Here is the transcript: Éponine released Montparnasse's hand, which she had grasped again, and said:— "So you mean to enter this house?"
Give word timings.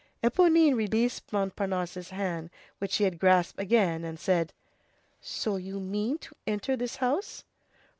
Éponine 0.23 0.73
released 0.75 1.31
Montparnasse's 1.31 2.09
hand, 2.09 2.49
which 2.79 2.89
she 2.93 3.03
had 3.03 3.19
grasped 3.19 3.59
again, 3.59 4.03
and 4.03 4.19
said:— 4.19 4.51
"So 5.19 5.57
you 5.57 5.79
mean 5.79 6.17
to 6.21 6.33
enter 6.47 6.75
this 6.75 6.95
house?" 6.95 7.43